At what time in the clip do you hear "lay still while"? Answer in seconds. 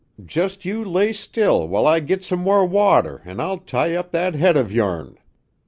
0.83-1.85